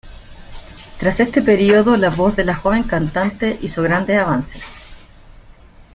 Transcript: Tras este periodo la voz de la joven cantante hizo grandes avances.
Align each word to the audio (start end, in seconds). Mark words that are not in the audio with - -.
Tras 0.99 1.19
este 1.19 1.43
periodo 1.43 1.95
la 1.95 2.09
voz 2.09 2.35
de 2.35 2.43
la 2.43 2.55
joven 2.55 2.81
cantante 2.85 3.59
hizo 3.61 3.83
grandes 3.83 4.17
avances. 4.17 4.63